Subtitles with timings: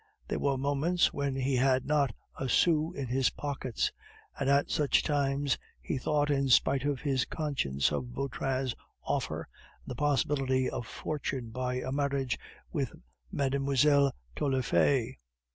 [0.29, 3.91] There were moments when he had not a sou in his pockets,
[4.39, 9.41] and at such times he thought in spite of his conscience of Vautrin's offer
[9.83, 12.39] and the possibility of fortune by a marriage
[12.73, 12.93] with
[13.31, 14.11] Mlle.
[14.35, 15.19] Taillefer.